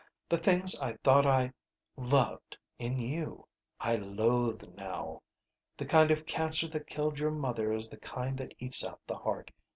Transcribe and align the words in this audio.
The 0.29 0.39
things 0.39 0.73
I 0.79 0.93
thought 1.03 1.27
I 1.27 1.53
loved 1.95 2.57
in 2.79 2.97
you, 2.97 3.45
I 3.79 3.97
loathe 3.97 4.63
now. 4.75 5.21
The 5.77 5.85
kind 5.85 6.09
of 6.09 6.25
cancer 6.25 6.67
that 6.69 6.87
killed 6.87 7.19
your 7.19 7.29
mother 7.29 7.71
is 7.71 7.87
the 7.87 7.97
kind 7.99 8.35
that 8.39 8.55
eats 8.57 8.83
out 8.83 8.99
the 9.05 9.17
heart. 9.17 9.51